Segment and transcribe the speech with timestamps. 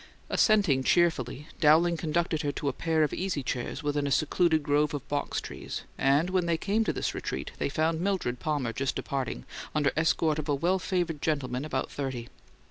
[0.31, 4.95] Assenting cheerfully, Dowling conducted her to a pair of easy chairs within a secluding grove
[4.95, 8.95] of box trees, and when they came to this retreat they found Mildred Palmer just
[8.95, 9.45] departing,
[9.75, 12.29] under escort of a well favoured gentleman about thirty.